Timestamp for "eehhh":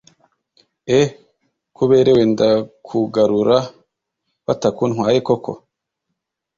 0.97-1.11